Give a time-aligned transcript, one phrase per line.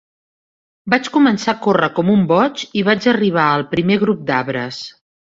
[0.93, 4.81] Vaig començar a córrer com un boig i vaig arribar al primer grup d'arbres.